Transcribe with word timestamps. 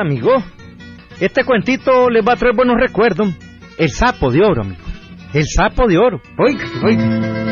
Amigo. 0.00 0.42
Este 1.20 1.44
cuentito 1.44 2.10
les 2.10 2.24
va 2.26 2.34
a 2.34 2.36
traer 2.36 2.54
buenos 2.54 2.76
recuerdos. 2.78 3.28
El 3.78 3.90
sapo 3.90 4.30
de 4.30 4.42
oro, 4.42 4.62
amigo. 4.62 4.82
El 5.32 5.44
sapo 5.46 5.86
de 5.86 5.98
oro. 5.98 6.20
Oiga, 6.38 6.64
oiga. 6.82 7.46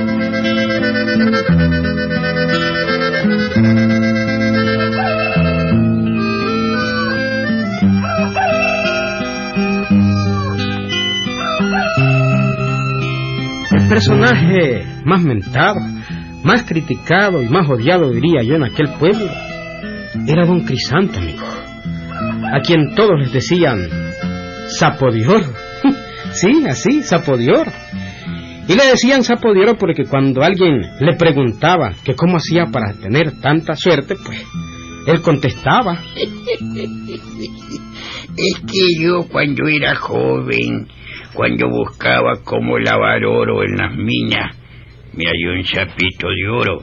El 13.71 13.89
personaje 13.89 14.87
más 15.05 15.23
mentado, 15.23 15.81
más 16.43 16.65
criticado 16.65 17.43
y 17.43 17.49
más 17.49 17.69
odiado, 17.69 18.11
diría 18.11 18.43
yo, 18.43 18.57
en 18.57 18.65
aquel 18.65 18.89
pueblo, 18.99 19.29
era 20.27 20.47
don 20.47 20.61
Crisanto, 20.65 21.19
amigo. 21.19 21.54
A 22.53 22.61
quien 22.61 22.95
todos 22.95 23.19
les 23.19 23.33
decían 23.33 23.89
sapo 24.79 25.11
de 25.11 25.27
oro. 25.27 25.47
Sí, 26.33 26.65
así, 26.69 27.03
sapo 27.03 27.37
de 27.37 27.49
oro. 27.49 27.71
Y 28.67 28.75
le 28.75 28.87
decían 28.87 29.23
sapo 29.23 29.53
de 29.53 29.61
oro 29.61 29.77
porque 29.79 30.05
cuando 30.05 30.43
alguien 30.43 30.81
le 30.99 31.15
preguntaba 31.17 31.93
que 32.05 32.17
cómo 32.17 32.39
hacía 32.39 32.67
para 32.73 32.93
tener 32.95 33.41
tanta 33.41 33.77
suerte, 33.77 34.17
pues 34.17 34.45
él 35.07 35.21
contestaba. 35.21 35.99
Es 38.37 38.59
que 38.67 39.01
yo 39.01 39.29
cuando 39.31 39.69
era 39.69 39.95
joven, 39.95 40.89
cuando 41.35 41.69
buscaba 41.69 42.41
cómo 42.43 42.79
lavar 42.79 43.25
oro 43.25 43.63
en 43.63 43.77
las 43.77 43.95
minas, 43.95 44.57
me 45.13 45.25
halló 45.25 45.53
un 45.57 45.65
sapito 45.65 46.27
de 46.29 46.49
oro. 46.49 46.83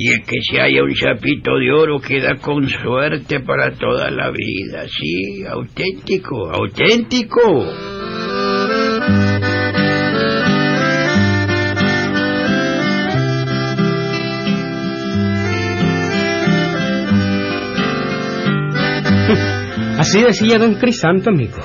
Y 0.00 0.12
el 0.12 0.22
que 0.22 0.36
se 0.48 0.60
haya 0.60 0.84
un 0.84 0.94
sapito 0.94 1.58
de 1.58 1.72
oro 1.72 1.98
queda 1.98 2.36
con 2.36 2.68
suerte 2.68 3.40
para 3.40 3.72
toda 3.72 4.12
la 4.12 4.30
vida. 4.30 4.86
Sí, 4.86 5.42
auténtico, 5.44 6.52
auténtico. 6.52 7.40
Así 19.98 20.22
decía 20.22 20.60
don 20.60 20.76
Crisanto, 20.76 21.30
amigo. 21.30 21.58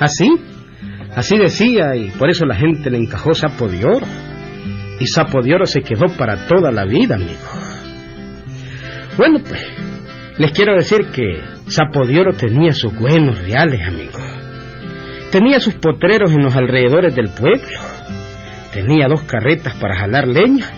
Así. 0.00 0.28
Así 1.14 1.38
decía 1.38 1.94
y 1.94 2.10
por 2.10 2.28
eso 2.28 2.44
la 2.44 2.56
gente 2.56 2.90
le 2.90 2.98
encajó 2.98 3.34
sapo 3.34 3.68
de 3.68 3.84
oro. 3.84 4.06
Y 4.98 5.06
sapo 5.06 5.42
de 5.42 5.54
oro 5.54 5.64
se 5.64 5.82
quedó 5.82 6.08
para 6.18 6.48
toda 6.48 6.72
la 6.72 6.84
vida, 6.84 7.14
amigo. 7.14 7.57
Bueno, 9.18 9.40
pues, 9.40 9.60
les 10.38 10.52
quiero 10.52 10.76
decir 10.76 11.10
que 11.12 11.42
sapo 11.66 12.06
de 12.06 12.20
oro 12.20 12.34
tenía 12.34 12.72
sus 12.72 12.94
buenos 12.94 13.36
reales, 13.36 13.80
amigo. 13.84 14.20
Tenía 15.32 15.58
sus 15.58 15.74
potreros 15.74 16.30
en 16.30 16.44
los 16.44 16.54
alrededores 16.54 17.16
del 17.16 17.28
pueblo. 17.30 17.80
Tenía 18.72 19.08
dos 19.08 19.22
carretas 19.22 19.74
para 19.74 19.98
jalar 19.98 20.28
leña 20.28 20.70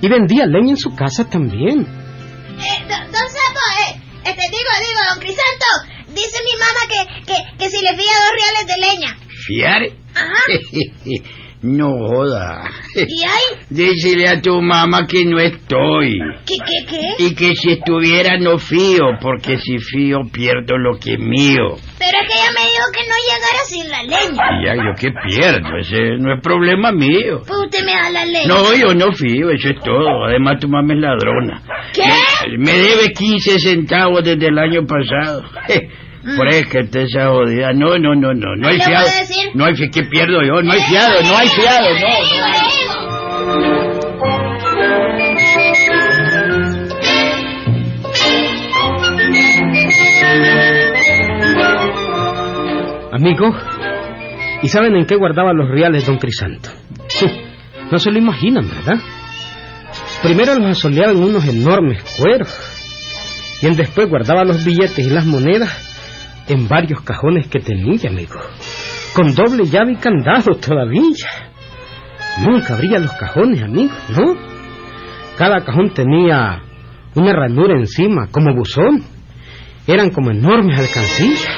y 0.00 0.08
vendía 0.08 0.46
leña 0.46 0.70
en 0.70 0.76
su 0.76 0.94
casa 0.94 1.28
también. 1.28 1.80
Eh, 1.80 2.84
don, 2.88 3.04
don 3.10 3.28
Sapo, 3.28 3.64
eh, 3.82 4.00
este, 4.24 4.42
digo, 4.42 4.72
digo, 4.78 5.00
don 5.10 5.18
Crisanto, 5.18 5.66
dice 6.14 6.38
mi 6.44 6.54
mamá 6.56 6.82
que, 6.88 7.26
que, 7.26 7.58
que 7.58 7.68
si 7.68 7.82
le 7.82 7.96
fía 7.96 8.12
dos 8.22 8.32
reales 8.32 8.66
de 8.68 8.78
leña. 8.78 9.16
¿Fiar? 9.44 9.82
Ajá. 10.14 10.42
no 11.62 11.90
joda. 11.90 12.70
¿Y 12.94 13.22
ahí? 13.24 13.58
Dísele 13.70 14.28
a 14.28 14.40
tu 14.40 14.60
mamá 14.60 15.06
que 15.06 15.24
no 15.24 15.38
estoy. 15.40 16.18
¿Qué, 16.46 16.56
qué, 16.56 16.86
qué? 16.88 17.24
Y 17.24 17.34
que 17.34 17.54
si 17.56 17.72
estuviera 17.72 18.38
no 18.38 18.58
fío, 18.58 19.18
porque 19.20 19.58
si 19.58 19.78
fío 19.78 20.20
pierdo 20.32 20.78
lo 20.78 20.98
que 20.98 21.14
es 21.14 21.18
mío. 21.18 21.76
Pero 21.98 22.18
es 22.22 22.28
que 22.28 22.34
ella 22.34 22.52
me 22.54 22.64
dijo 22.66 22.86
que 22.92 23.08
no 23.08 23.14
llegara 23.26 23.64
sin 23.66 23.90
la 23.90 24.02
leña. 24.02 24.64
Ya, 24.64 24.74
yo 24.76 24.94
qué 24.98 25.10
pierdo, 25.28 25.76
ese 25.78 26.16
no 26.18 26.34
es 26.34 26.40
problema 26.42 26.92
mío. 26.92 27.42
Pues 27.46 27.58
usted 27.64 27.84
me 27.84 27.92
da 27.92 28.10
la 28.10 28.24
leña. 28.24 28.46
No, 28.46 28.74
yo 28.74 28.94
no 28.94 29.12
fío, 29.12 29.50
eso 29.50 29.68
es 29.68 29.80
todo. 29.84 30.24
Además, 30.26 30.60
tu 30.60 30.68
mamá 30.68 30.94
es 30.94 31.00
ladrona. 31.00 31.62
¿Qué? 31.92 32.02
Me, 32.58 32.58
me 32.58 32.72
debe 32.72 33.12
15 33.12 33.58
centavos 33.58 34.22
desde 34.24 34.46
el 34.46 34.58
año 34.58 34.86
pasado. 34.86 35.44
Por 36.36 36.48
eso 36.48 36.68
que 36.70 36.84
te 36.84 37.02
esa 37.04 37.28
jodida. 37.28 37.72
No, 37.72 37.96
no, 37.98 38.14
no, 38.14 38.32
no. 38.34 38.56
No 38.56 38.68
hay 38.68 38.78
¿Le 38.78 38.84
fiado. 38.84 39.06
No 39.54 39.64
hay 39.64 39.74
fi- 39.76 39.90
¿Qué 39.90 40.02
pierdo 40.04 40.42
yo? 40.42 40.62
No 40.62 40.72
hay 40.72 40.80
fiado, 40.82 41.22
no 41.22 41.36
hay 41.36 41.48
fiado, 41.48 41.88
no. 41.94 42.00
no. 42.00 43.68
Amigo, 53.12 53.54
¿y 54.62 54.68
saben 54.68 54.96
en 54.96 55.06
qué 55.06 55.16
guardaba 55.16 55.52
los 55.52 55.68
reales 55.68 56.06
don 56.06 56.18
Crisanto? 56.18 56.70
No 57.90 57.98
se 57.98 58.10
lo 58.10 58.18
imaginan, 58.18 58.68
¿verdad? 58.68 59.00
Primero 60.22 60.54
los 60.56 60.66
asoleaba 60.76 61.12
en 61.12 61.22
unos 61.22 61.44
enormes 61.46 62.02
cueros 62.18 62.54
y 63.62 63.66
él 63.66 63.76
después 63.76 64.08
guardaba 64.08 64.44
los 64.44 64.64
billetes 64.64 64.98
y 64.98 65.10
las 65.10 65.24
monedas 65.24 65.87
en 66.48 66.68
varios 66.68 67.00
cajones 67.02 67.46
que 67.48 67.60
tenía, 67.60 68.08
amigo, 68.08 68.40
con 69.14 69.34
doble 69.34 69.64
llave 69.64 69.92
y 69.92 69.96
candado 69.96 70.54
todavía. 70.54 71.28
Nunca 72.40 72.74
abría 72.74 72.98
los 72.98 73.12
cajones, 73.12 73.62
amigo, 73.62 73.92
¿no? 74.16 74.34
Cada 75.36 75.64
cajón 75.64 75.90
tenía 75.90 76.62
una 77.14 77.32
ranura 77.32 77.78
encima, 77.78 78.28
como 78.30 78.54
buzón. 78.54 79.02
Eran 79.86 80.10
como 80.10 80.30
enormes 80.30 80.78
alcancillas. 80.78 81.48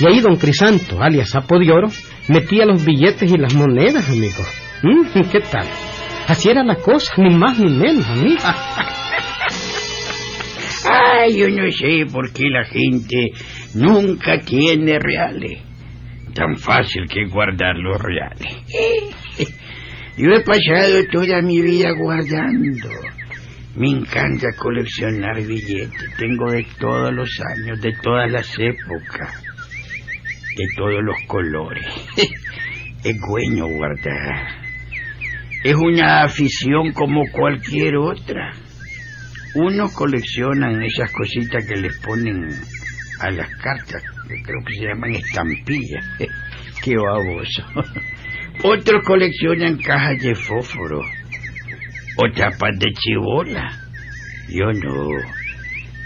Y 0.00 0.06
ahí 0.06 0.20
don 0.20 0.36
Crisanto, 0.36 1.02
alias 1.02 1.30
Sapo 1.30 1.58
de 1.58 1.70
Oro, 1.70 1.88
metía 2.28 2.66
los 2.66 2.84
billetes 2.84 3.30
y 3.30 3.36
las 3.36 3.54
monedas, 3.54 4.08
amigo. 4.08 4.42
¿Mm? 4.82 5.30
¿Qué 5.30 5.40
tal? 5.40 5.66
Así 6.26 6.48
era 6.48 6.64
la 6.64 6.76
cosa, 6.76 7.14
ni 7.18 7.34
más 7.34 7.58
ni 7.58 7.70
menos, 7.70 8.06
amigo. 8.06 8.38
Ay, 10.86 11.38
yo 11.38 11.48
no 11.48 11.70
sé 11.70 12.04
por 12.12 12.32
qué 12.32 12.44
la 12.50 12.64
gente 12.64 13.30
nunca 13.74 14.40
tiene 14.40 14.98
reales. 14.98 15.60
Tan 16.34 16.56
fácil 16.56 17.06
que 17.08 17.26
guardar 17.26 17.76
los 17.76 18.00
reales. 18.00 18.48
Yo 20.16 20.30
he 20.30 20.40
pasado 20.40 21.04
toda 21.10 21.42
mi 21.42 21.60
vida 21.60 21.90
guardando. 21.92 22.88
Me 23.76 23.88
encanta 23.88 24.48
coleccionar 24.56 25.36
billetes. 25.42 26.16
Tengo 26.16 26.52
de 26.52 26.64
todos 26.78 27.12
los 27.12 27.28
años, 27.56 27.80
de 27.80 27.92
todas 28.00 28.30
las 28.30 28.48
épocas, 28.58 29.42
de 30.56 30.66
todos 30.76 31.02
los 31.02 31.16
colores. 31.26 31.86
Es 33.04 33.20
bueno 33.28 33.66
guardar. 33.68 34.64
Es 35.62 35.74
una 35.74 36.22
afición 36.22 36.92
como 36.92 37.30
cualquier 37.30 37.96
otra. 37.96 38.54
Unos 39.56 39.92
coleccionan 39.92 40.82
esas 40.82 41.10
cositas 41.12 41.66
que 41.66 41.76
les 41.76 41.98
ponen 41.98 42.48
a 43.24 43.30
las 43.30 43.48
cartas, 43.56 44.02
que 44.28 44.42
creo 44.42 44.62
que 44.64 44.74
se 44.74 44.86
llaman 44.86 45.14
estampillas. 45.14 46.04
Qué 46.84 46.96
baboso. 46.96 47.64
Otros 48.62 49.04
coleccionan 49.04 49.78
cajas 49.78 50.22
de 50.22 50.34
fósforo 50.34 51.00
o 52.16 52.30
tapas 52.30 52.78
de 52.78 52.92
chibola. 52.92 53.72
Yo 54.48 54.72
no. 54.72 55.08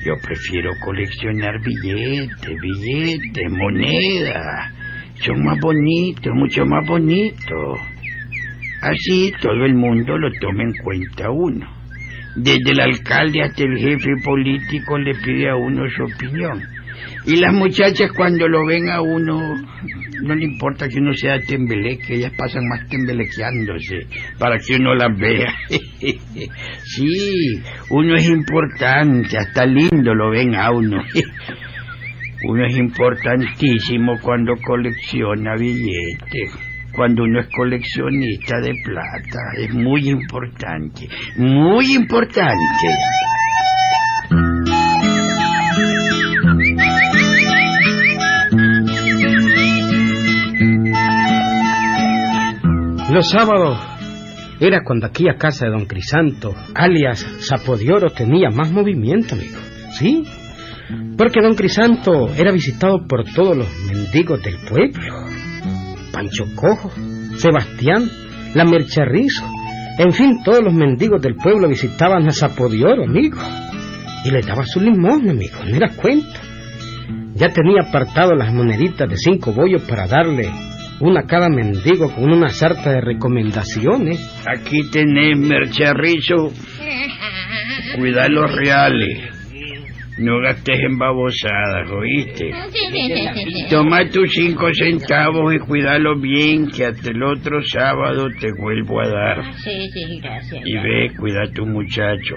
Yo 0.05 0.15
prefiero 0.23 0.71
coleccionar 0.85 1.61
billetes, 1.61 2.61
billetes, 2.61 3.51
monedas. 3.51 4.73
Son 5.17 5.45
más 5.45 5.59
bonitos, 5.61 6.33
mucho 6.35 6.65
más 6.65 6.87
bonitos. 6.87 7.81
Así 8.81 9.33
todo 9.43 9.65
el 9.65 9.75
mundo 9.75 10.17
lo 10.17 10.31
toma 10.41 10.63
en 10.63 10.73
cuenta 10.85 11.31
uno. 11.31 11.69
Desde 12.37 12.71
el 12.71 12.81
alcalde 12.81 13.43
hasta 13.43 13.65
el 13.65 13.77
jefe 13.77 14.11
político 14.25 14.97
le 14.97 15.15
pide 15.17 15.51
a 15.51 15.57
uno 15.57 15.83
su 15.91 16.05
opinión. 16.05 16.78
Y 17.27 17.37
las 17.37 17.53
muchachas 17.53 18.11
cuando 18.17 18.49
lo 18.49 18.65
ven 18.67 18.89
a 18.89 19.01
uno, 19.01 19.55
no 20.23 20.35
le 20.35 20.45
importa 20.45 20.89
que 20.89 20.99
uno 20.99 21.13
sea 21.15 21.39
tembeleque, 21.41 22.15
ellas 22.15 22.33
pasan 22.37 22.67
más 22.69 22.89
tembelequeándose 22.89 24.07
para 24.39 24.59
que 24.59 24.77
uno 24.77 24.95
las 24.95 25.17
vea. 25.19 25.53
sí, 26.85 27.63
uno 27.91 28.15
es 28.17 28.29
importante, 28.29 29.37
hasta 29.37 29.67
lindo 29.67 30.15
lo 30.15 30.31
ven 30.31 30.55
a 30.55 30.71
uno. 30.71 31.03
uno 32.45 32.67
es 32.67 32.77
importantísimo 32.77 34.19
cuando 34.23 34.55
colecciona 34.65 35.55
billetes. 35.57 36.57
Cuando 36.95 37.25
uno 37.25 37.41
es 37.41 37.49
coleccionista 37.55 38.59
de 38.61 38.73
plata, 38.85 39.39
es 39.57 39.73
muy 39.73 40.09
importante, 40.09 41.09
muy 41.37 41.95
importante. 41.95 42.89
Los 53.11 53.31
sábados 53.31 53.79
era 54.61 54.83
cuando 54.85 55.07
aquí 55.07 55.29
a 55.29 55.39
casa 55.39 55.65
de 55.65 55.71
don 55.71 55.87
Crisanto, 55.87 56.55
alias 56.75 57.21
Sapo 57.41 57.77
de 57.77 57.91
Oro, 57.91 58.11
tenía 58.11 58.51
más 58.51 58.71
movimiento, 58.71 59.35
amigo. 59.35 59.57
¿Sí? 59.93 60.25
Porque 61.17 61.41
don 61.41 61.55
Crisanto 61.55 62.29
era 62.37 62.53
visitado 62.53 63.07
por 63.09 63.25
todos 63.25 63.57
los 63.57 63.67
mendigos 63.87 64.43
del 64.43 64.57
pueblo. 64.59 65.27
Pancho 66.13 66.45
Cojo, 66.55 66.91
Sebastián, 67.37 68.11
la 68.55 68.65
Mercharrizo, 68.65 69.45
en 69.99 70.13
fin, 70.13 70.43
todos 70.45 70.63
los 70.63 70.75
mendigos 70.75 71.21
del 71.23 71.35
pueblo 71.35 71.69
visitaban 71.69 72.29
a 72.29 72.33
Zapodioro, 72.33 73.05
amigo. 73.05 73.39
Y 74.25 74.31
le 74.31 74.43
daba 74.43 74.65
su 74.65 74.81
limón, 74.81 75.31
amigo, 75.31 75.59
no 75.67 75.75
era 75.75 75.89
cuenta. 75.95 76.41
Ya 77.35 77.49
tenía 77.49 77.83
apartado 77.89 78.35
las 78.35 78.53
moneditas 78.53 79.09
de 79.09 79.17
cinco 79.17 79.53
bollos 79.53 79.83
para 79.83 80.07
darle 80.07 80.51
una 81.01 81.21
a 81.21 81.27
cada 81.27 81.49
mendigo 81.49 82.13
con 82.15 82.33
una 82.33 82.49
sarta 82.49 82.91
de 82.91 83.01
recomendaciones. 83.01 84.19
Aquí 84.47 84.89
tenés, 84.91 85.39
mercharrizo. 85.39 86.53
Cuida 87.97 88.29
los 88.29 88.55
reales. 88.55 89.39
No 90.19 90.41
gastes 90.41 90.81
en 90.81 90.99
babosadas, 90.99 91.89
¿oíste? 91.93 92.51
Toma 93.71 94.09
tus 94.11 94.29
cinco 94.33 94.69
centavos 94.75 95.55
y 95.55 95.59
cuídalo 95.61 96.19
bien, 96.19 96.69
que 96.69 96.87
hasta 96.87 97.11
el 97.13 97.23
otro 97.23 97.63
sábado 97.63 98.27
te 98.41 98.49
vuelvo 98.61 99.01
a 99.01 99.09
dar. 99.09 99.55
Sí, 99.55 99.89
sí, 99.93 100.21
gracias. 100.21 100.61
Y 100.65 100.75
ve, 100.75 101.13
cuida 101.17 101.45
a 101.45 101.53
tu 101.53 101.65
muchacho. 101.67 102.35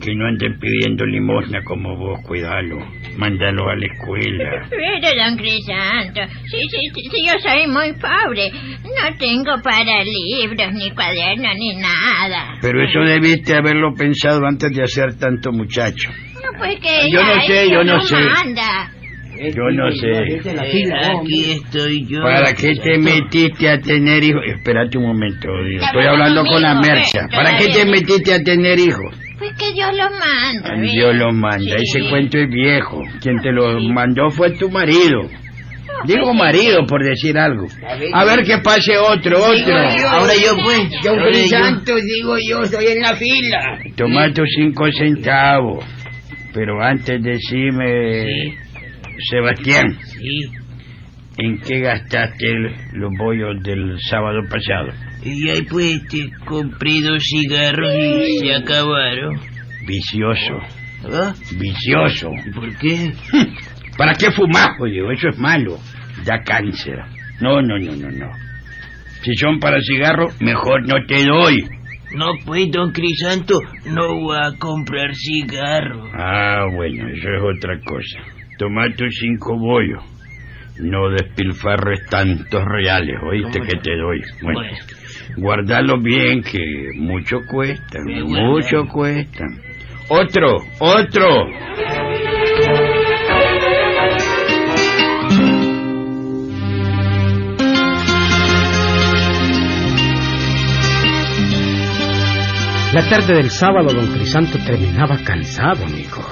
Que 0.00 0.14
no 0.14 0.26
anden 0.26 0.58
pidiendo 0.58 1.04
limosna 1.06 1.62
como 1.64 1.96
vos, 1.96 2.20
cuidalo. 2.26 2.78
Mándalo 3.16 3.68
a 3.70 3.76
la 3.76 3.86
escuela. 3.86 4.66
Pero, 4.68 5.24
don 5.24 5.36
Crisanto, 5.36 6.20
si, 6.44 6.58
si, 6.68 6.78
si, 6.94 7.10
si 7.10 7.26
yo 7.26 7.32
soy 7.40 7.66
muy 7.66 7.92
pobre, 7.94 8.50
no 8.82 9.16
tengo 9.18 9.54
para 9.62 10.04
libros, 10.04 10.72
ni 10.74 10.90
cuadernos, 10.90 11.54
ni 11.58 11.76
nada. 11.76 12.58
Pero 12.60 12.82
eso 12.84 13.00
debiste 13.00 13.54
haberlo 13.54 13.94
pensado 13.94 14.44
antes 14.46 14.70
de 14.72 14.82
hacer 14.82 15.14
tanto 15.18 15.50
muchacho. 15.52 16.10
No, 16.34 16.58
pues 16.58 16.78
que 16.80 17.10
Yo 17.10 17.22
no 17.22 17.40
sé, 17.42 17.70
yo 17.70 17.84
no 17.84 18.00
sé. 18.00 18.16
manda. 18.16 18.90
Yo 19.38 19.70
no 19.70 19.90
sé. 19.92 20.40
Aquí 21.20 21.50
estoy 21.52 22.06
yo. 22.06 22.22
¿Para 22.22 22.54
qué 22.54 22.74
te 22.74 22.98
metiste 22.98 23.68
a 23.68 23.78
tener 23.78 24.24
hijos? 24.24 24.42
Espérate 24.46 24.96
un 24.96 25.08
momento, 25.08 25.48
Dios. 25.68 25.84
Estoy 25.84 26.06
hablando 26.06 26.44
con 26.46 26.62
la 26.62 26.74
mercha. 26.80 27.26
¿Para 27.30 27.58
qué 27.58 27.68
te 27.68 27.84
metiste 27.84 28.32
a 28.32 28.42
tener 28.42 28.78
hijos? 28.78 29.14
Pues 29.38 29.52
que 29.58 29.72
Dios 29.72 29.90
lo 29.94 30.04
manda. 30.10 30.80
¿ves? 30.80 30.92
Dios 30.92 31.14
lo 31.14 31.32
manda. 31.32 31.76
Sí. 31.78 31.98
Ese 31.98 32.08
cuento 32.10 32.38
es 32.38 32.48
viejo. 32.48 33.02
Quien 33.20 33.40
te 33.42 33.52
lo 33.52 33.78
mandó 33.80 34.30
fue 34.30 34.50
tu 34.52 34.70
marido. 34.70 35.28
Digo 36.04 36.32
marido 36.34 36.86
por 36.86 37.02
decir 37.04 37.36
algo. 37.38 37.66
A 38.12 38.24
ver 38.24 38.44
que 38.44 38.58
pase 38.58 38.96
otro, 38.98 39.38
otro. 39.38 39.76
Ahora 40.08 40.34
yo 40.34 40.56
pues. 40.62 40.90
Yo. 41.02 41.14
Crisanto, 41.16 41.94
digo 41.96 42.36
yo, 42.48 42.62
estoy 42.62 42.86
en 42.88 43.00
la 43.02 43.14
fila. 43.16 43.78
Toma 43.96 44.32
tus 44.32 44.48
cinco 44.56 44.86
centavos. 44.92 45.84
Pero 46.52 46.82
antes 46.82 47.22
decime, 47.22 48.56
Sebastián, 49.30 49.98
Sí. 50.00 50.42
¿en 51.38 51.58
qué 51.60 51.80
gastaste 51.80 52.46
el- 52.46 52.74
los 52.92 53.10
bollos 53.18 53.62
del 53.62 53.96
sábado 54.08 54.40
pasado? 54.50 54.92
Y 55.28 55.48
ahí 55.50 55.62
pues 55.62 56.06
te 56.08 56.30
compré 56.44 57.00
dos 57.02 57.22
cigarros 57.24 57.92
y 57.94 58.38
se 58.38 58.54
acabaron. 58.54 59.40
Vicioso, 59.86 60.58
¿Ah? 61.12 61.34
vicioso. 61.58 62.30
¿Y 62.46 62.50
por 62.52 62.76
qué? 62.78 63.12
¿Para 63.98 64.12
qué 64.14 64.30
fumás, 64.30 64.70
oye? 64.80 65.00
Eso 65.12 65.28
es 65.28 65.38
malo. 65.38 65.78
Da 66.24 66.42
cáncer. 66.42 66.98
No, 67.40 67.60
no, 67.62 67.78
no, 67.78 67.96
no, 67.96 68.10
no. 68.10 68.30
Si 69.22 69.34
son 69.36 69.58
para 69.58 69.80
cigarros, 69.80 70.40
mejor 70.40 70.86
no 70.86 71.04
te 71.06 71.24
doy. 71.24 71.56
No 72.14 72.26
pues, 72.44 72.70
don 72.70 72.92
Crisanto, 72.92 73.58
no 73.86 74.20
voy 74.20 74.36
a 74.40 74.56
comprar 74.58 75.14
cigarros. 75.14 76.08
Ah, 76.14 76.66
bueno, 76.72 77.08
eso 77.08 77.28
es 77.28 77.56
otra 77.56 77.78
cosa. 77.80 78.18
Toma 78.58 78.86
tus 78.96 79.14
cinco 79.20 79.58
bollos. 79.58 80.02
No 80.78 81.08
despilfarres 81.10 82.06
tantos 82.10 82.62
reales, 82.64 83.16
oíste 83.22 83.60
que 83.60 83.78
te 83.78 83.96
doy. 83.96 84.20
Bueno, 84.42 84.60
Bueno. 84.60 84.76
Guardalo 85.36 86.00
bien, 86.00 86.42
que 86.42 86.90
mucho 86.96 87.38
cuestan, 87.50 88.04
Me 88.04 88.22
voy 88.22 88.38
a 88.38 88.42
mucho 88.44 88.86
cuestan. 88.92 89.60
Otro, 90.08 90.56
otro. 90.78 91.26
La 102.92 103.06
tarde 103.10 103.34
del 103.34 103.50
sábado 103.50 103.92
don 103.92 104.06
Crisanto 104.06 104.58
terminaba 104.64 105.18
cansado, 105.18 105.84
amigo. 105.84 106.24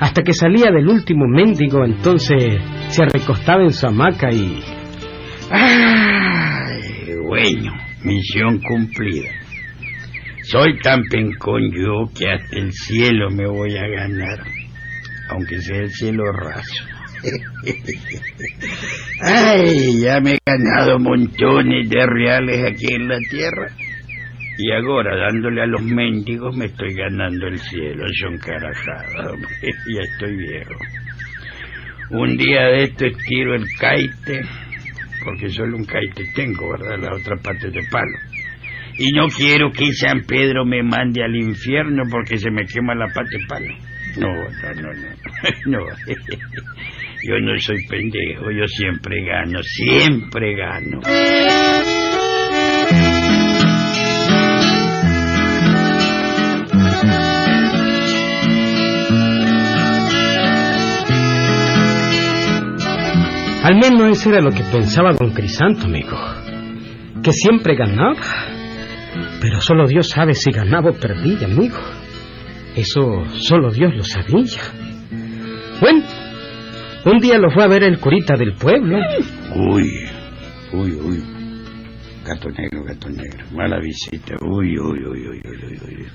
Hasta 0.00 0.22
que 0.22 0.32
salía 0.32 0.72
del 0.72 0.88
último 0.88 1.26
mendigo, 1.28 1.84
entonces 1.84 2.60
se 2.88 3.04
recostaba 3.04 3.62
en 3.62 3.72
su 3.72 3.86
hamaca 3.86 4.28
y... 4.32 4.60
Ay, 5.50 6.55
bueno, 7.26 7.72
misión 8.02 8.60
cumplida. 8.60 9.30
Soy 10.44 10.78
tan 10.78 11.02
pencón 11.10 11.72
yo 11.72 12.08
que 12.16 12.30
hasta 12.30 12.56
el 12.56 12.72
cielo 12.72 13.30
me 13.30 13.46
voy 13.46 13.76
a 13.76 13.88
ganar, 13.88 14.44
aunque 15.30 15.60
sea 15.60 15.78
el 15.78 15.90
cielo 15.90 16.30
raso. 16.32 16.84
Ay, 19.22 20.00
ya 20.00 20.20
me 20.20 20.34
he 20.34 20.38
ganado 20.46 20.98
montones 20.98 21.88
de 21.88 22.06
reales 22.06 22.64
aquí 22.64 22.94
en 22.94 23.08
la 23.08 23.18
tierra. 23.30 23.68
Y 24.58 24.72
ahora, 24.72 25.16
dándole 25.16 25.62
a 25.62 25.66
los 25.66 25.82
mendigos, 25.82 26.56
me 26.56 26.66
estoy 26.66 26.94
ganando 26.94 27.46
el 27.46 27.58
cielo. 27.58 28.04
Son 28.20 28.38
carajadas. 28.38 29.32
Ya 29.62 30.02
estoy 30.12 30.36
viejo. 30.36 30.74
Un 32.10 32.36
día 32.36 32.66
de 32.66 32.84
esto 32.84 33.06
estiro 33.06 33.54
el 33.54 33.66
caite, 33.78 34.42
porque 35.26 35.48
solo 35.48 35.76
un 35.76 35.84
caite 35.84 36.24
tengo, 36.36 36.70
¿verdad? 36.70 36.98
La 37.00 37.14
otra 37.16 37.36
parte 37.42 37.68
de 37.68 37.82
palo. 37.90 38.16
Y 38.96 39.10
no 39.10 39.26
quiero 39.28 39.72
que 39.72 39.92
San 39.92 40.22
Pedro 40.22 40.64
me 40.64 40.84
mande 40.84 41.22
al 41.24 41.34
infierno 41.34 42.04
porque 42.08 42.38
se 42.38 42.48
me 42.48 42.64
quema 42.64 42.94
la 42.94 43.08
pata 43.08 43.28
de 43.28 43.46
palo. 43.48 43.74
No, 44.18 44.28
no, 44.28 44.82
no, 44.82 44.92
no. 44.94 45.08
no. 45.78 45.86
Yo 47.28 47.40
no 47.40 47.58
soy 47.58 47.84
pendejo, 47.88 48.52
yo 48.52 48.68
siempre 48.68 49.16
gano, 49.24 49.60
siempre 49.64 50.54
gano. 50.54 51.00
Al 63.66 63.74
menos 63.74 64.16
eso 64.16 64.30
era 64.30 64.40
lo 64.40 64.52
que 64.52 64.62
pensaba 64.62 65.12
don 65.12 65.32
Crisanto, 65.32 65.86
amigo. 65.86 66.16
Que 67.20 67.32
siempre 67.32 67.74
ganaba. 67.74 68.14
Pero 69.40 69.60
solo 69.60 69.88
Dios 69.88 70.08
sabe 70.08 70.34
si 70.34 70.52
ganaba 70.52 70.90
o 70.90 70.92
perdía, 70.92 71.48
amigo. 71.48 71.76
Eso 72.76 73.24
solo 73.32 73.72
Dios 73.72 73.92
lo 73.92 74.04
sabía. 74.04 74.62
Bueno, 75.80 76.00
un 77.06 77.18
día 77.18 77.38
lo 77.38 77.50
fue 77.50 77.64
a 77.64 77.66
ver 77.66 77.82
el 77.82 77.98
curita 77.98 78.36
del 78.36 78.52
pueblo. 78.52 79.00
Uy, 79.56 79.90
uy, 80.72 80.92
uy. 80.92 81.35
Gato 82.26 82.50
negro, 82.50 82.82
gato 82.82 83.08
negro. 83.08 83.44
Mala 83.52 83.78
visita. 83.78 84.34
Uy, 84.40 84.76
uy, 84.76 84.98
uy, 84.98 85.28
uy, 85.28 85.40
uy, 85.44 85.58
uy. 85.62 85.78
uy. 85.86 86.06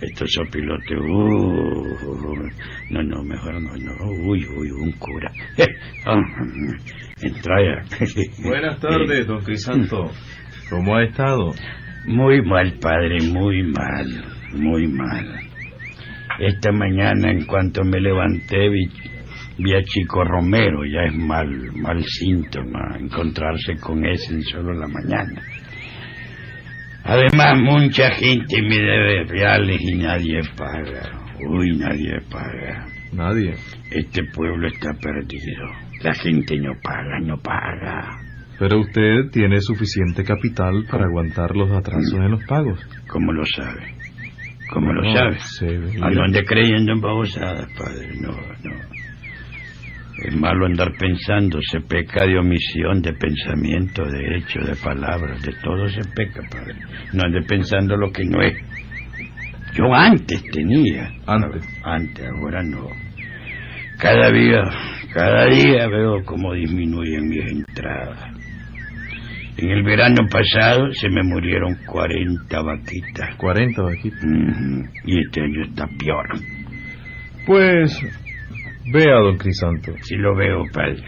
Estos 0.00 0.32
sopilotes. 0.32 0.96
Uh, 0.98 2.48
no, 2.90 3.02
no, 3.02 3.22
mejor 3.22 3.60
no, 3.60 3.76
no. 3.76 3.92
Uy, 4.26 4.46
uy, 4.46 4.70
un 4.70 4.92
cura. 4.92 5.30
Entra 7.20 7.56
ya. 7.62 7.84
Buenas 8.48 8.80
tardes, 8.80 9.26
don 9.26 9.44
Crisanto. 9.44 10.10
¿Cómo 10.70 10.96
ha 10.96 11.04
estado? 11.04 11.52
Muy 12.06 12.40
mal, 12.40 12.78
padre, 12.80 13.18
muy 13.30 13.62
mal, 13.64 14.24
muy 14.54 14.86
mal. 14.86 15.40
Esta 16.38 16.72
mañana, 16.72 17.30
en 17.30 17.44
cuanto 17.44 17.84
me 17.84 18.00
levanté, 18.00 18.70
vi, 18.70 18.88
vi 19.58 19.74
a 19.74 19.82
Chico 19.82 20.24
Romero. 20.24 20.86
Ya 20.86 21.02
es 21.02 21.14
mal, 21.14 21.72
mal 21.74 22.02
síntoma 22.04 22.96
encontrarse 22.98 23.76
con 23.78 24.06
ese 24.06 24.32
en 24.32 24.42
solo 24.44 24.72
la 24.72 24.86
mañana. 24.86 25.42
Además, 27.08 27.58
mucha 27.58 28.10
gente 28.10 28.60
me 28.60 28.76
debe 28.76 29.24
reales 29.24 29.80
y 29.80 29.96
nadie 29.96 30.42
paga. 30.54 31.10
Uy, 31.40 31.74
nadie 31.78 32.20
paga. 32.30 32.86
Nadie. 33.14 33.54
Este 33.90 34.24
pueblo 34.24 34.68
está 34.68 34.90
perdido. 34.92 35.64
La 36.02 36.12
gente 36.12 36.58
no 36.58 36.72
paga, 36.82 37.18
no 37.22 37.38
paga. 37.38 38.10
Pero 38.58 38.80
usted 38.80 39.30
tiene 39.32 39.58
suficiente 39.62 40.22
capital 40.22 40.84
para 40.90 41.06
aguantar 41.06 41.56
los 41.56 41.70
atrasos 41.72 42.12
en 42.12 42.30
los 42.30 42.44
pagos. 42.44 42.78
¿Cómo 43.08 43.32
lo 43.32 43.44
sabe? 43.46 43.94
¿Cómo 44.70 44.92
lo 44.92 45.10
sabe? 45.14 45.38
se. 45.38 45.66
¿A 46.02 46.10
dónde 46.10 46.44
creyendo 46.44 46.92
en 46.92 47.00
babosadas, 47.00 47.72
padre? 47.72 48.08
No, 48.20 48.32
no. 48.32 48.97
Es 50.24 50.34
malo 50.34 50.66
andar 50.66 50.92
pensando, 50.98 51.60
se 51.62 51.80
peca 51.80 52.26
de 52.26 52.38
omisión, 52.38 53.00
de 53.02 53.12
pensamiento, 53.12 54.04
de 54.04 54.36
hecho, 54.36 54.60
de 54.60 54.74
palabras, 54.74 55.40
de 55.42 55.52
todo 55.62 55.88
se 55.88 56.02
peca, 56.10 56.42
padre. 56.50 56.74
No 57.12 57.24
ande 57.24 57.42
pensando 57.42 57.96
lo 57.96 58.10
que 58.10 58.24
no 58.24 58.42
es. 58.42 58.54
Yo 59.74 59.94
antes 59.94 60.42
tenía. 60.50 61.12
Antes. 61.24 61.62
Antes, 61.84 62.26
ahora 62.26 62.62
no. 62.64 62.88
Cada 63.98 64.30
día, 64.32 64.62
cada 65.12 65.46
día 65.46 65.86
veo 65.86 66.24
cómo 66.24 66.52
disminuyen 66.52 67.28
mis 67.28 67.52
entradas. 67.52 68.18
En 69.56 69.70
el 69.70 69.82
verano 69.82 70.26
pasado 70.30 70.92
se 70.92 71.08
me 71.08 71.22
murieron 71.22 71.76
40 71.86 72.62
vaquitas. 72.62 73.36
40 73.36 73.82
vaquitas. 73.82 74.24
Y 75.04 75.20
este 75.20 75.42
año 75.42 75.64
está 75.64 75.86
peor. 75.98 76.26
Pues 77.46 78.00
vea, 78.92 79.14
don 79.22 79.36
Crisanto. 79.36 79.92
Si 80.02 80.16
lo 80.16 80.34
veo, 80.34 80.64
padre. 80.72 81.02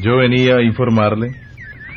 Yo 0.00 0.16
venía 0.16 0.56
a 0.56 0.62
informarle 0.62 1.30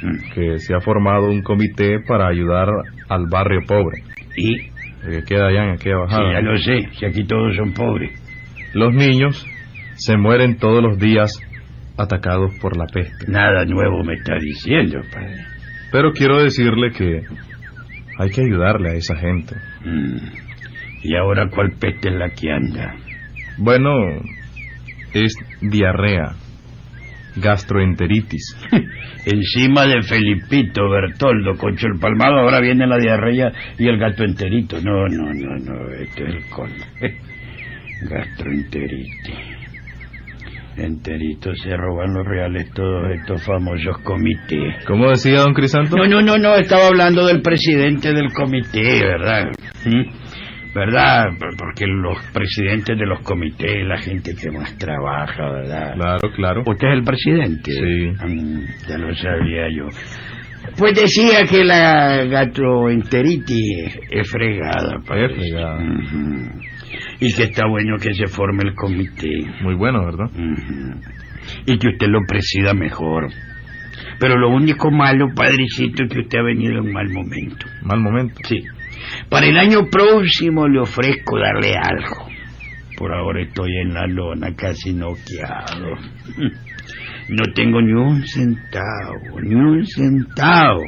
Mm. 0.01 0.33
que 0.33 0.59
se 0.59 0.75
ha 0.75 0.81
formado 0.81 1.29
un 1.29 1.41
comité 1.41 1.99
para 2.05 2.27
ayudar 2.27 2.67
al 3.07 3.27
barrio 3.27 3.61
pobre, 3.65 4.03
Y, 4.35 4.67
el 5.05 5.21
que 5.21 5.23
queda 5.23 5.47
allá 5.47 5.63
en 5.63 5.69
aquella 5.71 5.95
sí, 5.95 6.01
bajada. 6.01 6.33
ya 6.33 6.41
lo 6.41 6.57
sé, 6.57 6.89
si 6.91 7.05
aquí 7.05 7.23
todos 7.23 7.55
son 7.55 7.73
pobres. 7.73 8.11
Los 8.73 8.93
niños 8.93 9.47
se 9.95 10.17
mueren 10.17 10.57
todos 10.57 10.83
los 10.83 10.99
días 10.99 11.31
atacados 11.97 12.51
por 12.61 12.75
la 12.77 12.85
peste. 12.87 13.31
Nada 13.31 13.63
nuevo 13.65 14.03
me 14.03 14.15
está 14.15 14.35
diciendo, 14.37 14.99
padre. 15.13 15.45
Pero 15.93 16.11
quiero 16.11 16.43
decirle 16.43 16.91
que 16.91 17.21
hay 18.19 18.29
que 18.29 18.41
ayudarle 18.41 18.89
a 18.89 18.93
esa 18.95 19.15
gente. 19.15 19.55
Mm. 19.85 20.17
¿Y 21.03 21.15
ahora 21.15 21.47
cuál 21.49 21.71
peste 21.79 22.09
es 22.09 22.15
la 22.15 22.29
que 22.31 22.51
anda? 22.51 22.95
Bueno, 23.57 23.91
es 25.15 25.33
diarrea, 25.61 26.35
gastroenteritis. 27.37 28.57
Encima 29.25 29.85
de 29.85 30.03
Felipito, 30.03 30.89
Bertoldo, 30.89 31.57
Concho 31.57 31.87
el 31.87 31.99
Palmado, 31.99 32.39
ahora 32.39 32.59
viene 32.59 32.85
la 32.85 32.97
diarrea 32.97 33.51
y 33.79 33.87
el 33.87 33.97
gato 33.97 34.23
enterito. 34.23 34.79
No, 34.81 35.07
no, 35.07 35.33
no, 35.33 35.55
no, 35.57 35.89
este 35.91 36.23
es 36.23 36.35
el 36.35 36.49
colmo. 36.49 36.85
Gastroenteritis. 38.01 39.55
Enterito 40.77 41.55
se 41.55 41.75
roban 41.77 42.13
los 42.13 42.25
reales 42.27 42.69
todos 42.73 43.09
estos 43.17 43.41
famosos 43.45 43.97
comités. 43.99 44.83
¿Cómo 44.85 45.09
decía 45.09 45.39
don 45.39 45.53
Crisanto? 45.53 45.95
No, 45.95 46.05
no, 46.05 46.21
no, 46.21 46.37
no, 46.37 46.55
estaba 46.55 46.87
hablando 46.87 47.25
del 47.25 47.41
presidente 47.41 48.11
del 48.11 48.33
comité, 48.33 49.01
¿verdad? 49.01 49.51
¿Mm? 49.85 50.24
¿Verdad? 50.75 51.27
Por- 51.39 51.55
Porque 51.57 51.85
los 51.87 52.21
presidentes 52.33 52.97
de 52.99 53.05
los 53.05 53.21
comités, 53.21 53.85
la 53.87 53.97
gente 53.97 54.35
que 54.35 54.51
más 54.51 54.77
trabaja, 54.77 55.49
¿verdad? 55.51 55.93
Claro, 55.95 56.31
claro. 56.35 56.63
¿Usted 56.65 56.87
es 56.89 56.93
el 56.93 57.03
presidente? 57.03 57.71
Sí. 57.71 58.11
Mm, 58.27 58.59
ya 58.89 58.97
lo 58.97 59.15
sabía 59.15 59.67
yo. 59.75 59.87
Pues 60.77 60.95
decía 60.95 61.45
que 61.49 61.63
la 61.63 62.25
gastroenteritis 62.25 63.99
es 64.11 64.29
fregada, 64.29 64.99
padre. 65.07 65.25
Es 65.27 65.35
fregada. 65.37 65.79
Y 67.19 67.33
que 67.33 67.43
está 67.43 67.67
bueno 67.67 67.97
que 67.97 68.13
se 68.13 68.27
forme 68.27 68.63
el 68.63 68.75
comité. 68.75 69.29
Muy 69.61 69.75
bueno, 69.75 70.03
¿verdad? 70.05 70.29
Y 71.65 71.77
que 71.77 71.87
usted 71.89 72.07
lo 72.07 72.19
presida 72.27 72.73
mejor. 72.73 73.27
Pero 74.19 74.37
lo 74.37 74.49
único 74.49 74.91
malo, 74.91 75.27
padrecito, 75.35 76.03
es 76.03 76.09
que 76.13 76.19
usted 76.21 76.39
ha 76.39 76.43
venido 76.43 76.79
en 76.79 76.91
mal 76.91 77.09
momento. 77.09 77.65
Mal 77.83 77.99
momento. 77.99 78.35
Sí. 78.47 78.61
Para 79.29 79.47
el 79.47 79.57
año 79.57 79.89
próximo 79.89 80.67
le 80.67 80.79
ofrezco 80.79 81.37
darle 81.37 81.73
algo. 81.75 82.29
Por 82.97 83.13
ahora 83.13 83.41
estoy 83.41 83.77
en 83.77 83.93
la 83.93 84.07
lona 84.07 84.55
casi 84.55 84.93
noqueado. 84.93 85.95
No 87.29 87.43
tengo 87.53 87.81
ni 87.81 87.91
un 87.91 88.25
centavo, 88.25 89.41
ni 89.41 89.55
un 89.55 89.85
centavo. 89.85 90.83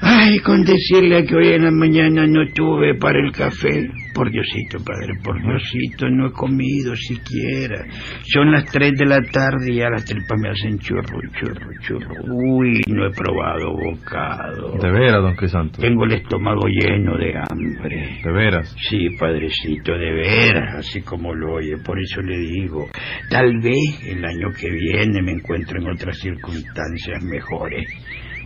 Ay, 0.00 0.38
con 0.38 0.64
decirle 0.64 1.24
que 1.26 1.36
hoy 1.36 1.52
en 1.52 1.64
la 1.64 1.70
mañana 1.70 2.26
no 2.26 2.46
tuve 2.54 2.94
para 2.94 3.20
el 3.20 3.30
café. 3.32 3.90
Por 4.14 4.30
Diosito, 4.30 4.78
padre, 4.84 5.14
por 5.22 5.40
Diosito, 5.40 6.08
no 6.08 6.28
he 6.28 6.32
comido 6.32 6.94
siquiera. 6.96 7.86
Son 8.24 8.50
las 8.50 8.64
tres 8.66 8.92
de 8.98 9.06
la 9.06 9.22
tarde 9.22 9.72
y 9.72 9.80
a 9.80 9.90
las 9.90 10.04
tripas 10.04 10.38
me 10.38 10.50
hacen 10.50 10.78
churro, 10.78 11.18
churro, 11.38 11.70
churro. 11.80 12.14
Uy, 12.28 12.82
no 12.88 13.06
he 13.06 13.10
probado 13.10 13.72
bocado. 13.72 14.78
De 14.78 14.90
veras, 14.90 15.22
don 15.22 15.34
Crisanto. 15.34 15.80
Tengo 15.80 16.04
el 16.04 16.12
estómago 16.12 16.66
lleno 16.66 17.16
de 17.16 17.34
hambre. 17.36 18.20
De 18.22 18.32
veras. 18.32 18.74
Sí, 18.88 19.10
padrecito, 19.18 19.92
de 19.92 20.12
veras, 20.12 20.76
así 20.76 21.02
como 21.02 21.34
lo 21.34 21.54
oye. 21.54 21.78
Por 21.84 21.98
eso 21.98 22.20
le 22.20 22.38
digo, 22.38 22.88
tal 23.30 23.60
vez 23.60 24.02
el 24.06 24.24
año 24.24 24.48
que 24.58 24.70
viene 24.70 25.22
me 25.22 25.32
encuentro 25.32 25.80
en 25.80 25.88
otras 25.88 26.18
circunstancias 26.18 27.22
mejores. 27.22 27.86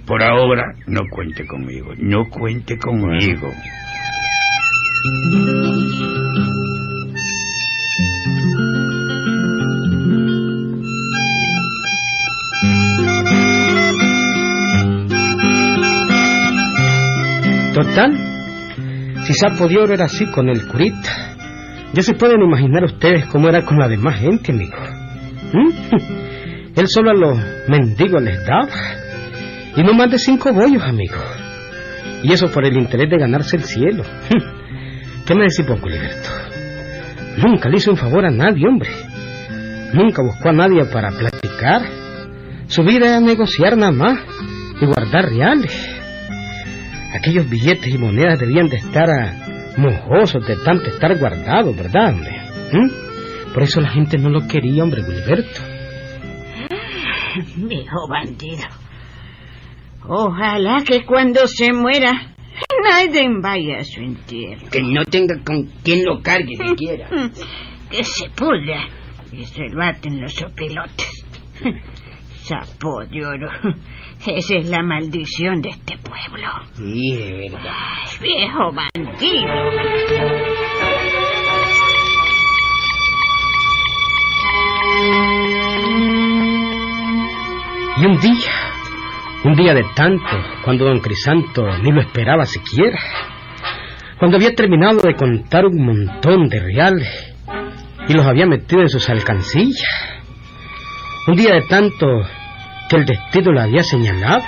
Por 0.06 0.23
ahora, 0.23 0.73
no 0.87 1.02
cuente 1.11 1.44
conmigo, 1.46 1.92
no 1.99 2.28
cuente 2.30 2.78
conmigo. 2.78 3.50
Total, 17.76 18.10
si 19.26 19.34
Sapo 19.34 19.68
de 19.68 19.76
Oro 19.76 19.92
era 19.92 20.06
así 20.06 20.25
con 20.26 20.48
el 20.48 20.66
curita, 20.66 21.36
ya 21.92 22.02
se 22.02 22.14
pueden 22.14 22.40
imaginar 22.40 22.84
ustedes 22.84 23.26
cómo 23.26 23.50
era 23.50 23.66
con 23.66 23.78
la 23.78 23.86
demás 23.86 24.18
gente, 24.18 24.52
amigo. 24.52 24.78
¿Mm? 25.52 26.75
Él 26.75 26.88
solo 26.88 27.10
a 27.10 27.14
los 27.14 27.38
mendigos 27.68 28.22
les 28.22 28.46
daba, 28.46 28.68
y 29.76 29.82
no 29.82 29.92
más 29.92 30.10
de 30.10 30.18
cinco 30.18 30.54
bollos, 30.54 30.82
amigo. 30.82 31.16
Y 32.22 32.32
eso 32.32 32.48
por 32.48 32.64
el 32.64 32.78
interés 32.78 33.10
de 33.10 33.18
ganarse 33.18 33.56
el 33.56 33.64
cielo. 33.64 34.04
¿Qué 35.26 35.35
me 35.35 35.42
decís 35.42 35.66
vos, 35.66 35.80
Culiberto? 35.80 36.28
Nunca 37.38 37.68
le 37.68 37.78
hizo 37.78 37.90
un 37.90 37.97
favor 37.97 38.25
a 38.25 38.30
nadie, 38.30 38.68
hombre. 38.68 38.90
Nunca 39.92 40.23
buscó 40.23 40.50
a 40.50 40.52
nadie 40.52 40.85
para 40.85 41.11
platicar. 41.11 41.83
Su 42.68 42.85
vida 42.85 43.06
era 43.06 43.21
negociar 43.21 43.76
nada 43.76 43.90
más 43.90 44.21
y 44.80 44.87
guardar 44.87 45.28
reales. 45.28 45.73
Aquellos 47.12 47.50
billetes 47.50 47.92
y 47.92 47.99
monedas 47.99 48.38
debían 48.38 48.68
de 48.68 48.76
estar 48.76 49.11
ah, 49.11 49.73
mojosos 49.76 50.47
de 50.47 50.56
tanto 50.56 50.87
estar 50.87 51.18
guardados, 51.18 51.76
¿verdad, 51.76 52.11
hombre? 52.11 52.30
¿Mm? 52.73 53.52
Por 53.52 53.64
eso 53.64 53.80
la 53.80 53.90
gente 53.90 54.18
no 54.18 54.28
lo 54.28 54.47
quería, 54.47 54.85
hombre, 54.85 55.02
Gilberto. 55.02 55.61
Viejo 57.56 58.09
bandido. 58.09 58.68
Ojalá 60.06 60.85
que 60.87 61.04
cuando 61.04 61.49
se 61.49 61.73
muera 61.73 62.36
nadie 62.88 63.28
vaya 63.40 63.78
a 63.78 63.85
su 63.85 64.00
entierro. 64.00 64.69
Que 64.71 64.83
no 64.83 65.05
tenga 65.05 65.35
con 65.45 65.64
quien 65.83 66.05
lo 66.05 66.21
cargue 66.23 66.57
siquiera. 66.69 67.09
Que 67.90 68.05
se 68.05 68.28
pudra 68.31 68.88
y 69.33 69.45
se 69.45 69.69
lo 69.69 69.83
aten 69.83 70.21
los 70.21 70.43
opilotes. 70.43 71.25
Sapo 72.43 73.05
de 73.05 73.26
oro. 73.26 73.50
Esa 74.26 74.57
es 74.57 74.69
la 74.69 74.83
maldición 74.83 75.61
de 75.61 75.71
este 75.71 75.99
pueblo. 75.99 76.49
Sí, 76.75 77.16
de 77.16 77.50
verdad. 77.50 77.73
Ay, 77.75 78.19
viejo 78.21 78.73
bandido. 78.73 79.47
Y 87.99 88.05
un 88.05 88.19
día, 88.21 88.65
un 89.47 89.55
día 89.55 89.75
de 89.75 89.85
tanto, 89.95 90.37
cuando 90.65 90.87
don 90.87 90.99
Crisanto 90.99 91.79
ni 91.79 91.93
lo 91.93 92.00
esperaba 92.00 92.47
siquiera, 92.47 92.99
cuando 94.19 94.38
había 94.38 94.53
terminado 94.57 95.00
de 95.00 95.15
contar 95.15 95.67
un 95.67 95.87
montón 95.87 96.49
de 96.49 96.59
reales 96.59 97.35
y 98.09 98.12
los 98.12 98.26
había 98.26 98.47
metido 98.47 98.83
en 98.83 98.88
sus 98.88 99.09
alcancillas, 99.09 99.87
un 101.29 101.37
día 101.37 101.55
de 101.55 101.62
tanto 101.62 102.07
que 102.88 102.97
el 102.97 103.07
destino 103.07 103.53
lo 103.53 103.61
había 103.61 103.85
señalado, 103.85 104.43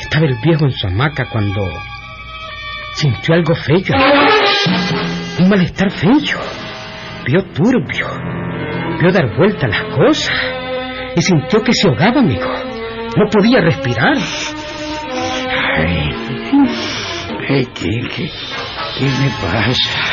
estaba 0.00 0.24
el 0.24 0.38
viejo 0.42 0.64
en 0.64 0.72
su 0.72 0.86
hamaca 0.86 1.26
cuando 1.26 1.60
sintió 2.94 3.34
algo 3.34 3.54
feo, 3.54 3.94
un 5.38 5.48
malestar 5.50 5.90
feo, 5.90 6.40
vio 7.26 7.44
turbio, 7.52 8.06
vio 8.98 9.12
dar 9.12 9.36
vuelta 9.36 9.68
las 9.68 9.82
cosas. 9.94 10.34
Y 11.16 11.22
sintió 11.22 11.60
que 11.62 11.72
se 11.72 11.88
ahogaba, 11.88 12.20
amigo. 12.20 12.69
No 13.16 13.26
podía 13.28 13.60
respirar. 13.60 14.16
Ay, 15.76 16.10
ay, 17.48 17.66
¿qué, 17.74 18.08
qué, 18.14 18.30
qué 18.98 19.04
me 19.04 19.30
pasa? 19.42 20.10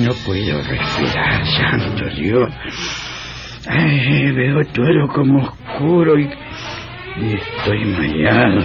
No 0.00 0.12
puedo 0.24 0.62
respirar, 0.62 1.44
santo 1.46 2.04
Dios. 2.16 2.50
Ay, 3.68 4.32
veo 4.32 4.64
todo 4.72 5.08
como 5.14 5.42
oscuro 5.42 6.18
y, 6.18 6.28
estoy 7.34 7.84
mareado. 7.84 8.64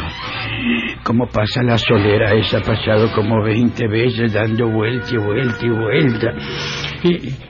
¿Cómo 1.04 1.27
pasa 1.27 1.62
la 1.62 1.77
solera 1.77 2.34
esa? 2.34 2.60
Ha 2.60 2.62
pasado 2.62 3.12
como 3.13 3.44
20 3.44 3.88
veces 3.88 4.34
dando 4.34 4.70
vuelta 4.70 5.08
y 5.12 5.18
vuelta 5.18 5.65
y 5.65 5.70
vuelta. 5.70 6.34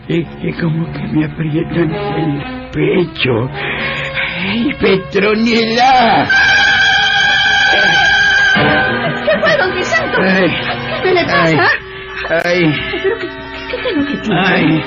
Y 0.07 0.53
como 0.59 0.91
que 0.91 1.07
me 1.13 1.25
aprietan 1.25 1.93
el 1.93 2.69
pecho. 2.71 3.49
¡Ay, 4.47 4.73
Petronila! 4.79 6.27
¿Qué 9.25 9.39
fue, 9.39 9.57
don 9.57 9.71
Crisanto? 9.71 10.17
¿Qué 11.03 11.13
le 11.13 11.23
pasa? 11.25 11.37
ay, 11.43 11.57
ay, 12.45 12.73
¿Pero 13.03 13.17
qué, 13.19 13.27
qué 13.69 13.89
es 13.89 13.95
lo 13.97 14.05
que 14.05 14.17
tiene? 14.17 14.39
ay, 14.45 14.83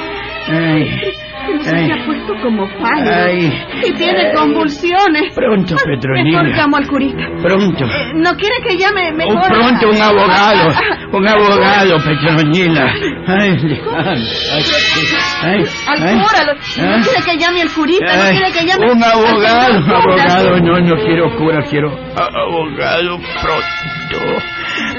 ay, 0.48 1.12
Pero 1.48 1.62
se 1.64 1.76
Ay. 1.76 1.90
ha 1.90 2.04
puesto 2.04 2.34
como 2.42 2.68
pálido. 2.80 3.14
Ay. 3.14 3.66
Y 3.88 3.92
tiene 3.94 4.32
convulsiones. 4.34 5.34
Pronto, 5.34 5.76
Petronila. 5.84 6.42
Mejor 6.42 6.56
llamo 6.58 6.76
al 6.76 6.86
curita. 6.86 7.24
Pronto. 7.42 7.84
Eh, 7.84 8.12
¿No 8.14 8.34
quiere 8.36 8.56
que 8.66 8.76
llame 8.76 9.10
Oh, 9.10 9.14
mejor? 9.16 9.48
pronto 9.48 9.88
un 9.90 10.02
abogado, 10.02 10.72
un 11.12 11.28
abogado, 11.28 11.96
Petronila. 12.04 12.92
Ay, 13.26 13.56
ay, 13.96 14.24
ay, 15.42 15.64
Al 15.86 15.98
cura. 15.98 16.44
¿No 16.98 17.02
quiere 17.04 17.22
que 17.24 17.36
llame 17.38 17.62
al 17.62 17.70
curita? 17.70 18.16
¿No 18.16 18.30
quiere 18.30 18.52
que 18.52 18.66
llame 18.66 18.92
un 18.92 19.02
al 19.02 19.12
abogado, 19.12 19.96
abogado, 19.96 20.60
no, 20.60 20.80
no 20.80 20.96
quiero 21.02 21.36
cura, 21.36 21.62
quiero 21.68 21.88
abogado 22.16 23.18
pronto, 23.42 24.42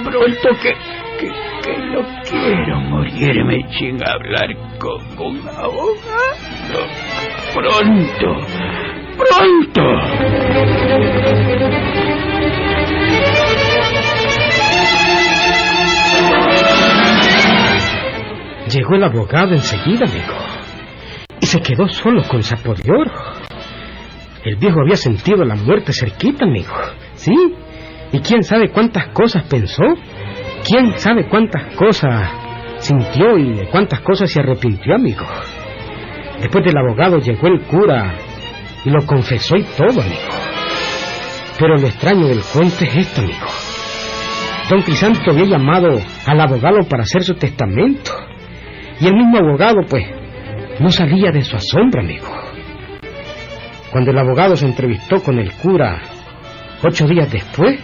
pronto 0.03 0.49
que, 0.61 0.73
que, 1.19 1.31
no 1.77 2.01
quiero 2.29 2.79
morirme 2.81 3.65
sin 3.77 3.97
hablar 4.07 4.49
con 4.79 5.01
un 5.19 5.39
abogado, 5.47 6.81
pronto, 7.53 8.47
pronto. 9.17 9.81
Llegó 18.71 18.95
el 18.95 19.03
abogado 19.03 19.53
enseguida, 19.53 20.05
amigo. 20.05 20.35
Y 21.41 21.45
se 21.47 21.59
quedó 21.59 21.87
solo 21.87 22.23
con 22.27 22.43
Sapo 22.43 22.75
de 22.75 22.91
Oro. 22.91 23.11
El 24.43 24.55
viejo 24.57 24.79
había 24.81 24.95
sentido 24.95 25.43
la 25.43 25.55
muerte 25.55 25.91
cerquita, 25.91 26.45
amigo. 26.45 26.73
¿Sí? 27.15 27.33
¿Y 28.11 28.19
quién 28.19 28.43
sabe 28.43 28.69
cuántas 28.69 29.07
cosas 29.09 29.43
pensó? 29.43 29.83
¿Quién 30.67 30.97
sabe 30.97 31.27
cuántas 31.27 31.75
cosas 31.75 32.31
sintió 32.79 33.37
y 33.37 33.53
de 33.53 33.67
cuántas 33.67 34.01
cosas 34.01 34.31
se 34.31 34.39
arrepintió, 34.39 34.95
amigo? 34.95 35.25
Después 36.39 36.63
del 36.63 36.77
abogado 36.77 37.17
llegó 37.17 37.47
el 37.47 37.61
cura 37.61 38.15
y 38.85 38.89
lo 38.89 39.05
confesó 39.05 39.57
y 39.57 39.63
todo, 39.63 40.01
amigo. 40.01 40.31
Pero 41.59 41.75
lo 41.75 41.87
extraño 41.87 42.27
del 42.27 42.41
cuento 42.41 42.85
es 42.85 42.95
esto, 42.95 43.21
amigo. 43.21 43.47
Don 44.69 44.81
Crisanto 44.83 45.31
había 45.31 45.45
llamado 45.45 45.99
al 46.25 46.39
abogado 46.39 46.83
para 46.87 47.03
hacer 47.03 47.23
su 47.23 47.33
testamento. 47.33 48.11
Y 49.01 49.07
el 49.07 49.15
mismo 49.15 49.37
abogado, 49.37 49.81
pues, 49.89 50.05
no 50.79 50.89
salía 50.91 51.31
de 51.31 51.41
su 51.41 51.55
asombro, 51.55 52.01
amigo. 52.01 52.27
Cuando 53.91 54.11
el 54.11 54.17
abogado 54.19 54.55
se 54.55 54.67
entrevistó 54.67 55.21
con 55.21 55.39
el 55.39 55.51
cura 55.53 55.99
ocho 56.83 57.07
días 57.07 57.31
después, 57.31 57.79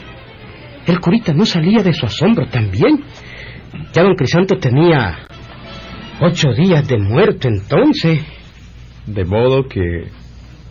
el 0.87 0.99
curita 0.99 1.33
no 1.33 1.45
salía 1.45 1.81
de 1.81 1.93
su 1.93 2.05
asombro 2.05 2.47
también. 2.47 3.03
Ya 3.93 4.03
don 4.03 4.15
Crisanto 4.15 4.57
tenía 4.57 5.27
ocho 6.21 6.53
días 6.53 6.87
de 6.87 6.97
muerto 6.97 7.47
entonces. 7.47 8.21
De 9.05 9.25
modo 9.25 9.67
que 9.67 10.09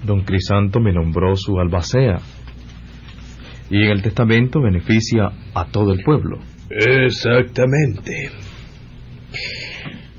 don 0.04 0.22
Crisanto 0.22 0.80
me 0.80 0.92
nombró 0.92 1.36
su 1.36 1.58
albacea. 1.58 2.18
Y 3.70 3.82
en 3.82 3.90
el 3.90 4.02
testamento 4.02 4.60
beneficia 4.60 5.30
a 5.54 5.64
todo 5.66 5.92
el 5.92 6.02
pueblo. 6.02 6.38
Exactamente. 6.70 8.30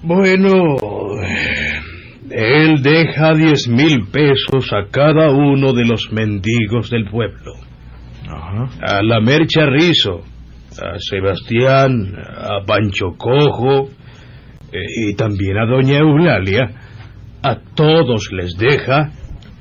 Bueno, 0.01 0.75
él 2.29 2.81
deja 2.81 3.33
diez 3.33 3.67
mil 3.67 4.07
pesos 4.11 4.71
a 4.73 4.89
cada 4.91 5.31
uno 5.31 5.73
de 5.73 5.85
los 5.85 6.11
mendigos 6.11 6.89
del 6.89 7.05
pueblo. 7.09 7.64
Ajá. 8.35 8.69
A 8.81 9.03
la 9.03 9.19
Mercha 9.21 9.65
Rizo, 9.65 10.23
a 10.81 10.99
Sebastián, 10.99 12.13
a 12.17 12.65
Pancho 12.65 13.15
Cojo 13.17 13.89
eh, 14.71 15.09
y 15.09 15.15
también 15.15 15.57
a 15.57 15.65
Doña 15.65 15.99
Eulalia. 15.99 16.69
A 17.43 17.57
todos 17.75 18.31
les 18.31 18.57
deja 18.57 19.11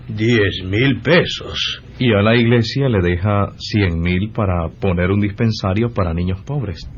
diez 0.08 0.62
mil 0.64 1.00
pesos. 1.02 1.82
Y 1.98 2.12
a 2.12 2.22
la 2.22 2.34
iglesia 2.34 2.88
le 2.88 3.00
deja 3.00 3.52
cien 3.58 4.00
mil 4.00 4.30
para 4.32 4.68
poner 4.80 5.10
un 5.10 5.20
dispensario 5.20 5.90
para 5.90 6.12
niños 6.14 6.40
pobres. 6.44 6.88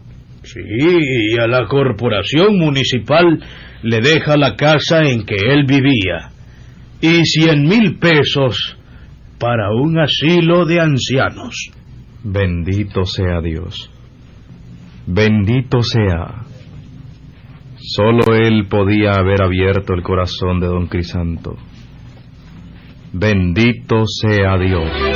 Sí, 0.43 0.61
y 0.61 1.41
a 1.41 1.49
la 1.49 1.67
corporación 1.67 2.57
municipal 2.59 3.41
le 3.83 4.01
deja 4.01 4.37
la 4.37 4.55
casa 4.55 5.03
en 5.03 5.27
que 5.27 5.35
él 5.35 5.65
vivía 5.67 6.31
y 7.01 7.25
cien 7.25 7.65
mil 7.65 7.99
pesos 7.99 8.77
para 9.39 9.71
un 9.73 9.99
asilo 9.99 10.65
de 10.65 10.81
ancianos. 10.81 11.71
Bendito 12.23 13.05
sea 13.05 13.41
Dios. 13.41 13.91
Bendito 15.07 15.83
sea. 15.83 16.43
Solo 17.79 18.35
él 18.35 18.67
podía 18.69 19.13
haber 19.13 19.43
abierto 19.43 19.95
el 19.95 20.03
corazón 20.03 20.61
de 20.61 20.67
don 20.67 20.87
Crisanto. 20.89 21.57
Bendito 23.13 24.05
sea 24.07 24.59
Dios. 24.59 25.16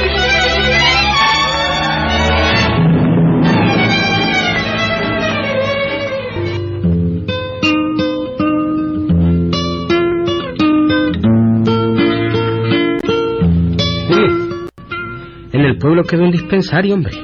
Pueblo 15.80 16.04
quedó 16.04 16.22
un 16.22 16.30
dispensario, 16.30 16.94
hombre. 16.94 17.16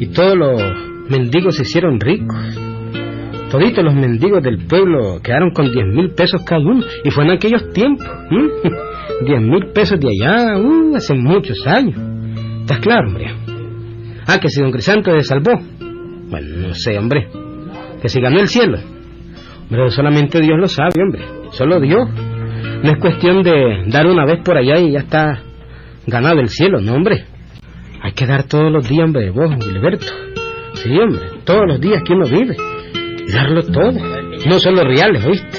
Y 0.00 0.06
todos 0.06 0.36
los 0.36 0.62
mendigos 1.10 1.56
se 1.56 1.62
hicieron 1.62 2.00
ricos. 2.00 2.36
Toditos 3.50 3.84
los 3.84 3.94
mendigos 3.94 4.42
del 4.42 4.66
pueblo 4.66 5.20
quedaron 5.22 5.50
con 5.50 5.70
diez 5.70 5.86
mil 5.86 6.10
pesos 6.10 6.42
cada 6.44 6.62
uno. 6.62 6.82
Y 7.04 7.10
fue 7.10 7.24
en 7.24 7.32
aquellos 7.32 7.70
tiempos. 7.72 8.06
¿m? 8.30 8.48
Diez 9.26 9.40
mil 9.40 9.66
pesos 9.72 10.00
de 10.00 10.08
allá, 10.08 10.58
uh, 10.58 10.96
hace 10.96 11.14
muchos 11.14 11.64
años. 11.66 11.96
¿Estás 12.62 12.78
claro, 12.80 13.08
hombre? 13.08 13.26
Ah, 14.26 14.40
que 14.40 14.48
si 14.48 14.60
don 14.60 14.72
Crisanto 14.72 15.12
se 15.12 15.20
salvó. 15.20 15.52
Bueno, 16.30 16.68
no 16.68 16.74
sé, 16.74 16.98
hombre. 16.98 17.28
Que 18.00 18.08
si 18.08 18.20
ganó 18.20 18.40
el 18.40 18.48
cielo. 18.48 18.78
Pero 19.70 19.90
solamente 19.90 20.40
Dios 20.40 20.58
lo 20.58 20.66
sabe, 20.66 21.00
hombre. 21.00 21.22
Solo 21.52 21.78
Dios. 21.80 22.08
No 22.82 22.90
es 22.90 22.98
cuestión 22.98 23.42
de 23.42 23.84
dar 23.86 24.06
una 24.06 24.24
vez 24.24 24.40
por 24.44 24.56
allá 24.56 24.78
y 24.78 24.92
ya 24.92 25.00
está 25.00 25.42
ganado 26.06 26.40
el 26.40 26.48
cielo, 26.48 26.80
no, 26.80 26.94
hombre. 26.94 27.24
Que 28.14 28.26
dar 28.26 28.44
todos 28.44 28.70
los 28.70 28.88
días, 28.88 29.04
hombre, 29.04 29.30
vos, 29.30 29.50
Gilberto. 29.64 30.06
Sí, 30.74 30.90
hombre, 30.98 31.30
todos 31.44 31.62
los 31.66 31.80
días 31.80 32.02
que 32.06 32.12
uno 32.12 32.26
vive. 32.26 32.56
Y 33.26 33.32
darlo 33.32 33.62
todo. 33.62 33.92
No 34.46 34.58
solo 34.60 34.84
reales, 34.84 35.24
¿oíste? 35.24 35.58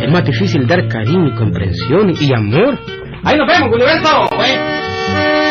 Es 0.00 0.10
más 0.10 0.24
difícil 0.24 0.66
dar 0.66 0.88
cariño 0.88 1.28
y 1.28 1.34
comprensión 1.36 2.12
y 2.20 2.34
amor. 2.34 2.78
¡Ahí 3.22 3.38
nos 3.38 3.46
vemos, 3.46 3.70
Gilberto! 3.70 4.42
¿eh? 4.44 5.43